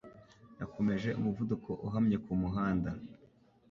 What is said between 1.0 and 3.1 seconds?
umuvuduko uhamye kumuhanda.